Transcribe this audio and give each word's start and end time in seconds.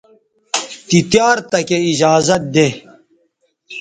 تی 0.87 0.97
تیار 1.11 1.37
تکے 1.51 1.77
ایجازت 1.87 2.41
دے 2.53 2.67